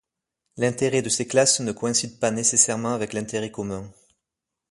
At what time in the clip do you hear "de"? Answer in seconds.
1.03-1.09